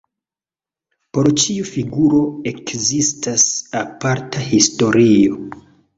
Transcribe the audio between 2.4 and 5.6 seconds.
ekzistas aparta historio.